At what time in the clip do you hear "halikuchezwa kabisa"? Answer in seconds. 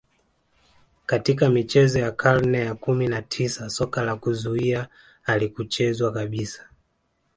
5.21-6.69